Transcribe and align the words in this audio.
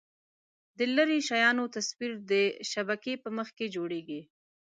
د 0.77 0.79
لیرې 0.95 1.19
شیانو 1.27 1.65
تصویر 1.75 2.11
د 2.31 2.33
شبکیې 2.71 3.15
په 3.23 3.29
مخ 3.37 3.47
کې 3.57 3.65
جوړېږي. 3.75 4.21